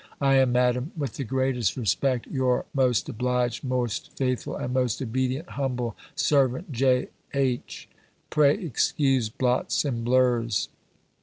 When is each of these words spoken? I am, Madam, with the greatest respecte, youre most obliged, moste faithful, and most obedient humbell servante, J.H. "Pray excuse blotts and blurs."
I 0.19 0.33
am, 0.37 0.53
Madam, 0.53 0.91
with 0.97 1.13
the 1.13 1.23
greatest 1.23 1.75
respecte, 1.77 2.25
youre 2.25 2.65
most 2.73 3.07
obliged, 3.07 3.63
moste 3.63 4.09
faithful, 4.17 4.55
and 4.55 4.73
most 4.73 4.99
obedient 4.99 5.47
humbell 5.51 5.95
servante, 6.15 6.65
J.H. 6.71 7.87
"Pray 8.31 8.55
excuse 8.57 9.29
blotts 9.29 9.85
and 9.85 10.03
blurs." 10.03 10.69